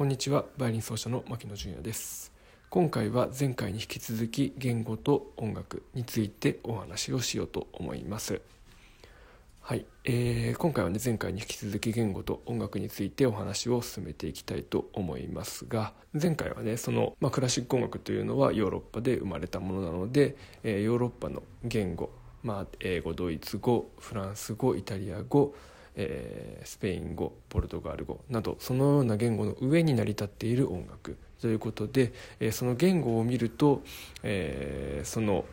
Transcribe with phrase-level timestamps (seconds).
[0.00, 0.46] こんにちは。
[0.56, 2.32] バイオリン奏者の牧野純也です。
[2.70, 8.40] 今回は前回に引き続き言語と音楽についてお話をしようと思います。
[9.60, 22.08] はい、えー、今回はね前回に引き続き言語と音楽についてお話を進めていきたいと思いますが前回はねその、まあ、クラシック音楽というのはヨーロッパで生まれたものなので、えー、ヨーロッパの言語、
[22.42, 25.54] まあ、英語ドイツ語フランス語イタリア語
[26.02, 33.82] えー、スペイン語ポルトガル語などそのような言語の上に成り立っている音楽ということで、えー、その言語を見ると、
[34.22, 35.44] えー、その、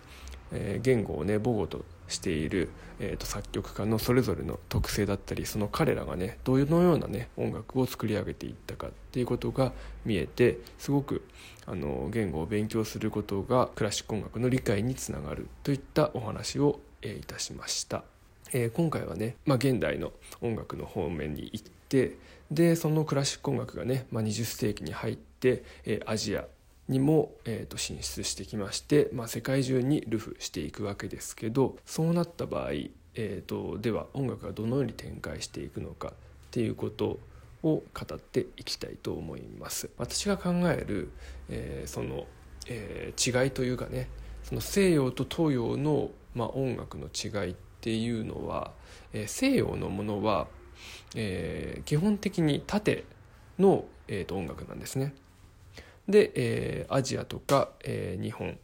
[0.51, 2.69] え言語をね母語としている、
[2.99, 9.73] えーと、作曲家のそれぞれの特性だったりその彼らがねどのようなね音楽を作り上げていったかっていうことが
[10.05, 11.27] 見えてすごく
[11.65, 18.16] あの言語を勉強することがクラシック音楽の理解につながるといったお話を、えー、いたしました。
[18.53, 20.11] えー、今回はね、まあ、現代の
[20.41, 22.17] 音楽の方面に行って
[22.51, 26.45] でそのクラシック音楽がね、まあ、20世紀に入って、えー、アジア
[26.87, 36.11] にも、えー、と進出してきまして、まあ、世界中に流布していくわけですけどそうなった場合、えーと、では音楽がどのように展開していくのかっ
[36.51, 37.19] ていうこと
[37.63, 39.89] を語っていきたいと思います。
[39.97, 41.11] 私が考える、
[41.49, 42.25] えー、その、
[42.67, 44.07] えー、違いというかね
[44.43, 48.73] その西洋と東洋の、まあ、音楽の違いってていうのは、
[49.13, 50.47] えー、西洋のものは、
[51.15, 53.05] えー、基本的に縦
[53.57, 55.13] の、えーと、音楽なんですね。
[56.09, 58.57] で、えー、アジアとか、えー、日本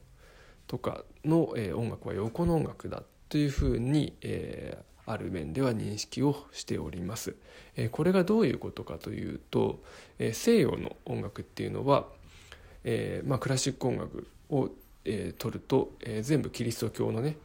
[0.67, 7.33] とかの、えー、音楽は横の音楽だというふうに、えー、ある面では認識をしております。
[7.77, 9.81] えー、これがどういうことかというと、
[10.19, 12.07] えー、西洋の音楽っていうのは、
[12.83, 14.69] えーまあ、クラシック音楽を、
[15.05, 17.37] えー、取ると、えー、全部キリスト教のね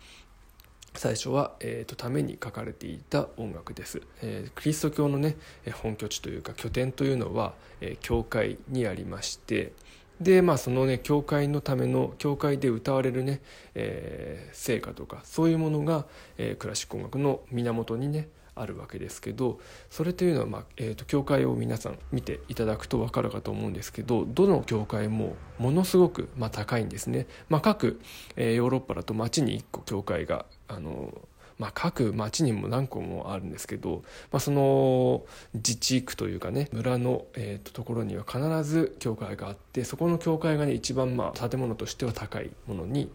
[0.95, 5.37] 最初は、えーと、ために書かれていた音楽です、えー、キリスト教のね
[5.83, 9.73] 本拠地というか拠点というのは、えー、教会にありまして
[10.21, 13.41] でまあそのね教会のための教会で歌われるね、
[13.75, 16.07] えー、聖歌とかそういうものが、
[16.37, 18.29] えー、クラシック音楽の源にね
[18.61, 19.59] あるわけですけど
[19.91, 28.01] それというのは、まあえーと、教会を皆さん見ていただくと分かるかと思うんですけどどの教会もものすごく、まあ、高いんですね、まあ、各、
[28.37, 31.13] えー、ヨーロッパだと町に1個教会があの
[31.59, 43.11] まあ、各町にも何個もあるんですけど、まあ、その自治区というかね村の、えー、とところには必ず教会があってそこの教会がね一番まあ建物としては高いものに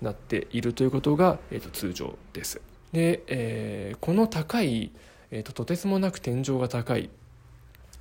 [0.00, 2.60] なっているということが、えー、と通常です。
[2.92, 4.90] で、えー、この高い、
[5.30, 7.10] えーと、とてつもなく天井が高い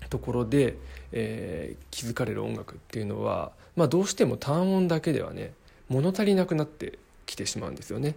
[0.10, 0.78] ところで、
[1.12, 5.54] えー、気づかれる音楽っていうのは、まあ、どうしても単音だけではね
[5.90, 8.16] 物足りなくなってきてしまうんですよね。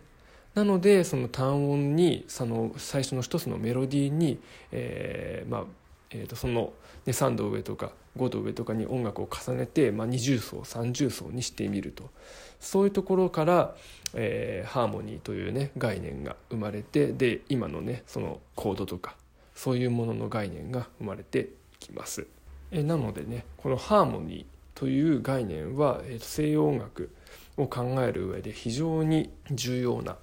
[0.55, 4.39] なのでその単音にその最初の一つのメロディーに、
[4.73, 5.65] えーまあ
[6.13, 6.73] えー、とその、
[7.07, 12.11] ね、3度上とか5度上とかに音楽を重ねて、まあ、20層30層にしてみると
[12.59, 13.75] そういうところから、
[14.15, 19.17] えー、ハーモニーというね概念が生まれてで今のねそのコードとか
[19.55, 21.47] そういうものの概念が生まれてい
[21.79, 22.27] きます。
[22.73, 24.45] えー、なのでねこのハーモニー
[24.75, 27.11] という概念は、えー、西洋音楽
[27.57, 30.17] を考える上で非常に重要な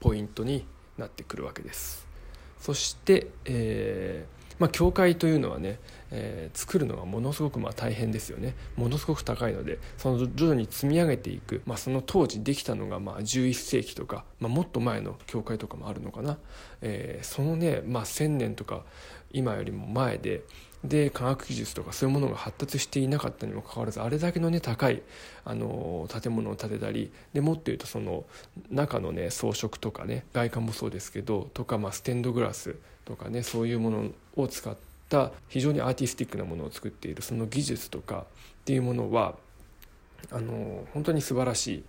[0.00, 0.66] ポイントに
[0.96, 2.06] なってくるわけです。
[2.60, 5.78] そして、えーまあ、教会というのはね、
[6.10, 8.54] えー、作るのがものすごくまあ大変ですよね。
[8.76, 16.38] ものすごく高いのでその徐々に積み上げていく、まあ、その当時できたのがまあ11世紀とか、まあ、もっと前の教会とかもあるのかな、
[16.82, 18.84] えー、そのね、まあ、1,000年とか
[19.32, 20.42] 今よりも前で
[20.84, 25.02] で科学技術とかそういうものが発達していなかったにもかかわらずあれだけのね高い
[25.44, 28.24] あの建物を建てたりでもっと言うとその
[28.70, 32.76] 中のね装飾とかね外観もそうですけどとかまあステンドグラス
[33.06, 34.76] とかねそういうものを使っ
[35.08, 38.26] た非常にアーティスティックなものを作っているその技術とか
[38.62, 39.36] っていうものは
[40.30, 41.84] あの本当に素晴らしい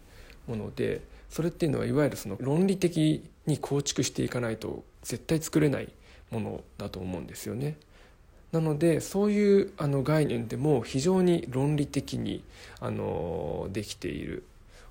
[0.48, 5.90] ものでそれっていうのはいわゆるその論理的に構築していかないと絶対作れない
[6.32, 7.78] ものだと思うんですよね。
[8.52, 12.44] なのでそういうあの概念でも非常に論理的に
[12.80, 14.46] あのできている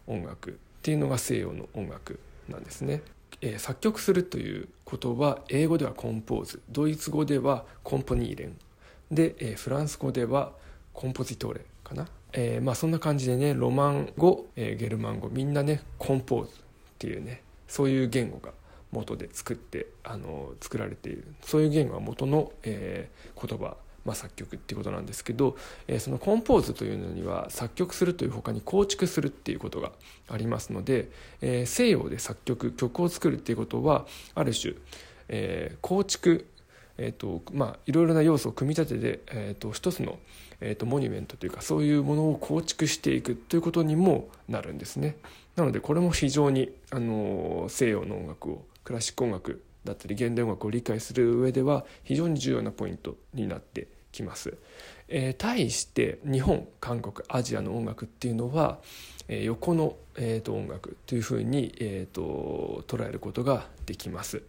[0.07, 2.19] 音楽っていうのが西洋の音楽
[2.49, 3.01] なんですね。
[3.47, 6.63] え、作曲するということは英語ではコンポーズ。
[6.71, 8.57] ドイツ語ではコンポニーレン。
[9.11, 10.53] で、え、フランス語では
[10.95, 15.29] コンポジトーレかな、えー、まあそんな感じでねロマン語、え、ゲルマン語。
[15.29, 16.55] みんなねコンポーズっ
[16.99, 18.53] ていうねそういう言語が
[18.93, 21.27] 元で作ってあの作られている。
[21.43, 23.77] そういう言語が元の、えー、言葉。
[24.05, 25.57] まあ、作曲っていうことなんですけど、
[25.89, 29.93] えー、そのコンポーズというのには作曲するというほかに構築するっていうことが
[30.29, 31.11] ありますので、
[31.41, 34.75] えー、西洋で作曲曲を作るっていうことはある種、
[35.29, 36.47] えー、構築
[36.97, 40.21] えーとまあ、いろいろな要素を組み立てて、えーと、一つの
[40.61, 45.17] えーと、モニュメントというかそういうものを構築していくということにもなるんですね。
[45.57, 54.57] なのでこれも非常にあの西洋の音楽をクラシック音楽だったり現代音楽を理解する上では非常に重要なポイントになってきます。
[55.09, 58.79] えー、対して日本韓国アジアの音楽っていうのは、
[59.29, 64.43] えー、横の、えーと、音楽というふうに、えーと、捉えることができます。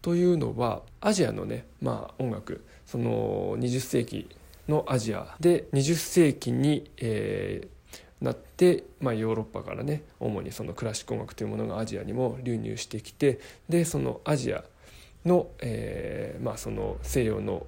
[0.00, 4.28] というのはアジアのね、まあ、音楽その20世紀
[4.68, 7.68] のアジアで20世紀に、えー、
[8.20, 13.38] なって、まあ、ヨーロッパからね主にそのクラシック音楽というものがアジアにも流入してきて
[13.68, 14.64] でそのアジア
[15.24, 17.66] の,、えーまあ、その西洋の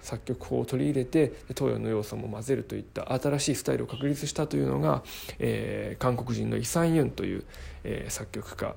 [0.00, 5.02] 作曲法を取り入れて東洋の要素も混ぜるといった新しいスタイルを確立したというのが、
[5.38, 7.44] えー、韓国人のイ・サン・ユンという、
[7.84, 8.76] えー、作曲家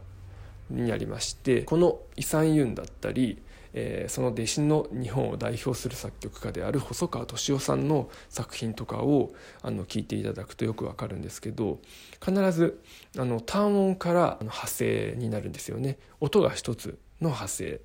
[0.70, 3.42] にありましてこのイ・サン・ユンだったり、
[3.74, 9.32] えー、その弟子の日本を代表する作曲家である細川敏夫さんの作品とかを
[9.62, 11.80] あの聞いていただくとよくわかるんですけど
[12.24, 12.82] 必ず
[13.18, 17.82] あの単音から派生になるんですよね音が一つの派生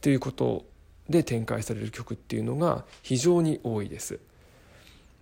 [0.00, 0.64] ということ
[1.08, 4.18] で展開される曲っていうのが非常に多いです。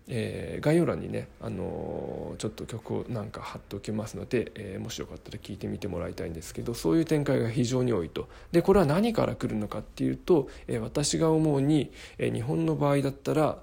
[0.07, 8.29] えー、概要欄にね、あのー、ちょっと曲をなんか貼っておきますので、えー、もしよかったら聴いてみてもらいたいんですけどそういう展開が非常に多いと。
[8.53, 13.59] でこれは何から来るのかっていうと、え私が思うに、え日本の場合だったら、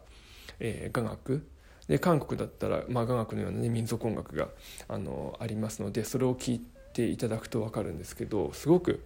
[0.59, 1.45] え雅楽。
[1.87, 4.47] で韓国だったら、まあ、雅楽のような、ね、民族音楽が、
[4.87, 6.61] あのありますのでそれを聴い
[6.93, 9.03] ていただくと分かるんですけどすごく、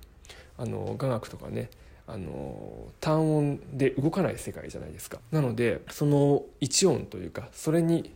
[0.57, 1.69] あの雅楽とかね
[2.07, 5.19] あの単音で動かない世界じゃないですか。
[5.31, 8.13] なのでその一音というかそれに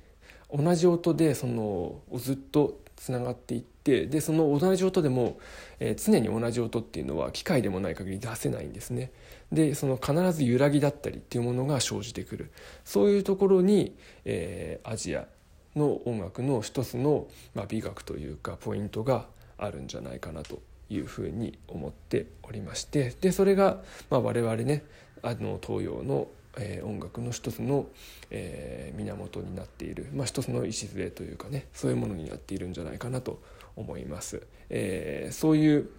[0.51, 5.39] 同じ音でそのずっとつながっていってでその同じ音でも、
[5.80, 9.12] えー、常に同じ音っていうのは機械でもない限り出せないんですね。
[9.51, 12.51] でその必ず揺らぎだったりっていうものが生じてくる。
[12.83, 13.95] そういうところに、
[14.25, 15.27] えー、アジア
[15.75, 19.27] の音楽の一つの、まあ、美学というかポイントが
[19.57, 24.83] あるんじゃないかなというふうに思っておりましてでそれが、まあ、我々ね
[25.21, 26.27] あの東洋の、
[26.57, 27.88] え、音楽の一つの、
[28.31, 33.41] え、源になっている、まあ、一つの礎というかねそういうものになっているんじゃないかなと
[33.75, 34.41] 思います。
[34.69, 35.89] えー、そういう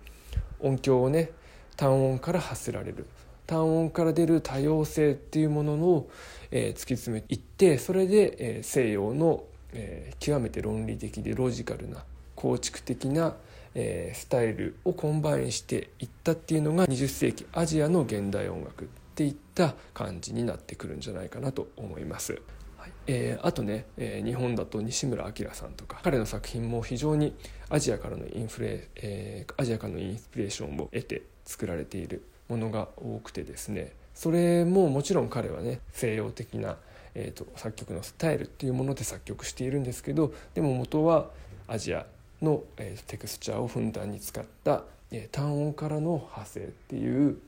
[0.60, 1.30] 音響をね
[1.76, 3.06] 単音から発せられる
[3.46, 6.10] 単音から出る多様性っていうものを、
[6.50, 12.04] えー、突き詰めていってそれで、えー、西洋の、えー、極めて論理的でロジカルな
[12.36, 13.36] 構築的な、
[13.74, 22.40] えー、スタイルをコンバインしていったっていうのが20世紀アジアの現代音楽っていった感じになってくるんじゃないかなと思います。
[22.78, 27.34] はいえー、あとね、えー、日本だと西村朗さんとか彼の作品も非常に
[27.68, 36.78] アジアからのインフレ、えー、アジアからのインスピレーションを得て作られているものが多くてですねそれももちろん彼はね西洋的な、
[37.14, 41.28] えーと作曲のスタイルっていうもので作曲しているんですけどでも元は
[41.68, 42.06] アジア
[42.42, 47.38] の、えー、テクスチャーをふんだんに使った、えー、単音からの派生っていう、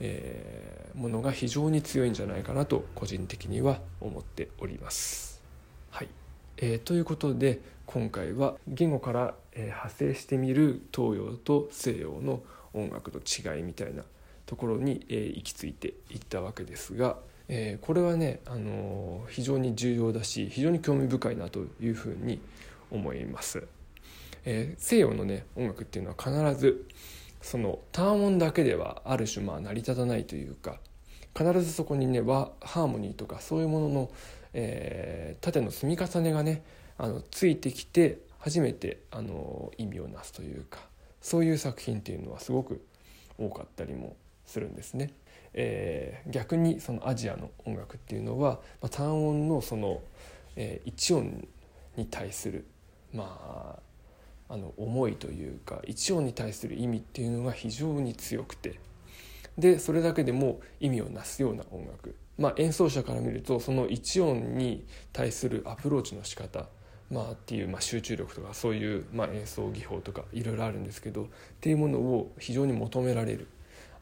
[0.00, 5.40] えー、ものが非常に強いんじゃないかなと個人的には思っております。
[5.90, 6.08] はい
[6.56, 12.42] えー、ということで今回は言語から、えー、派生してみる東洋と西洋の
[12.72, 14.04] 音楽の違いみたいな
[14.46, 17.18] ところに、えー、行き着いていったわけですが、
[17.48, 22.40] えー、これはね、あのー、非常に重要だし非常に興味深いなというふうに
[22.90, 23.66] 思います。
[24.44, 26.86] えー、西洋のね音楽っていうのは必ず
[27.42, 30.78] その単音だけではある種まあ成り立たないというか
[31.36, 34.10] 必ずそこにねハーモニーとかそういうものの、
[34.52, 36.62] えー、縦の積み重ねがね
[36.98, 40.80] あのついてきて初めてあの意味をなすというか
[41.20, 42.84] そういう作品っていうのはすごく
[43.38, 45.12] 多かったりもするんですね。
[45.52, 50.00] えー、逆にそのアジアの音楽っていうのは、まあ、単音のその、
[50.56, 51.46] えー、一音
[51.96, 52.66] に対する
[53.12, 53.89] まあ
[54.50, 58.78] あの思いというか一音に対する意味っていうのが非常に強くて。
[59.58, 66.66] でそれだけでも意味をなすような音楽、まあ、演奏者から見るとその一音に対するアプローチの仕方
[67.10, 71.26] まあ、っていう、まあ、集中力とかそういう、まあ、演奏技法とかいろいろあるんですけどっ
[71.60, 73.48] ていうものを非常に求められる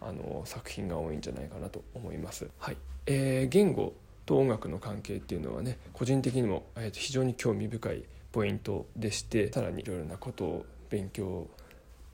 [0.01, 2.49] あの作品が多いんじゃないかなと思います。
[2.59, 2.77] はい。
[3.07, 3.95] えー、言語
[4.27, 11.47] と音楽の関係っていうのはね個人的にも、非常に興味深いポイントでしてさらにいろいろなことを勉強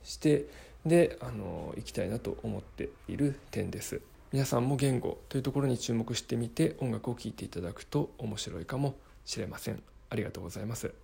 [0.03, 0.47] して
[0.85, 4.01] であの行きたいなと思っている点です。
[4.33, 9.83] 皆さんも言語というところに注目してみて音楽を聴いていただくと面白いかもしれません。
[10.11, 11.04] ありがとうございます。